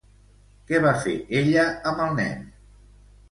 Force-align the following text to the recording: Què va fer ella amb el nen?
Què 0.69 0.77
va 0.85 0.93
fer 1.03 1.13
ella 1.41 1.65
amb 1.91 2.01
el 2.07 2.17
nen? 2.21 2.47